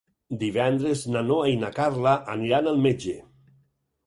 [0.43, 3.15] Divendres na Noa i na Carla aniran al metge.